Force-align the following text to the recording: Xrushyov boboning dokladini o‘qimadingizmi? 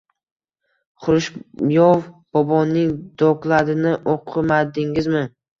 Xrushyov 1.07 2.01
boboning 2.39 2.97
dokladini 3.23 3.95
o‘qimadingizmi? 4.15 5.25